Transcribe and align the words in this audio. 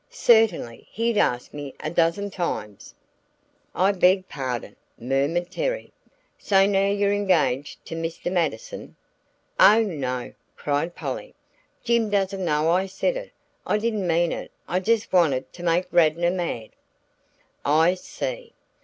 "Certainly, 0.09 0.87
he'd 0.89 1.19
asked 1.19 1.53
me 1.53 1.75
a 1.79 1.91
dozen 1.91 2.31
times." 2.31 2.95
"I 3.75 3.91
beg 3.91 4.27
pardon!" 4.27 4.75
murmured 4.99 5.51
Terry. 5.51 5.93
"So 6.39 6.65
now 6.65 6.87
you're 6.87 7.13
engaged 7.13 7.85
to 7.85 7.95
Mr. 7.95 8.31
Mattison?" 8.31 8.95
"Oh, 9.59 9.83
no!" 9.83 10.33
cried 10.55 10.95
Polly. 10.95 11.35
"Jim 11.83 12.09
doesn't 12.09 12.43
know 12.43 12.71
I 12.71 12.87
said 12.87 13.15
it 13.15 13.31
I 13.67 13.77
didn't 13.77 14.07
mean 14.07 14.31
it; 14.31 14.51
I 14.67 14.79
just 14.79 15.13
wanted 15.13 15.53
to 15.53 15.61
make 15.61 15.85
Radnor 15.91 16.31
mad." 16.31 16.69
"I 17.63 17.93
see! 17.93 18.53